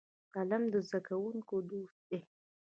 قلم 0.33 0.63
د 0.73 0.75
زده 0.87 0.99
کوونکو 1.07 1.55
دوست 1.71 1.99
دی 2.09 2.19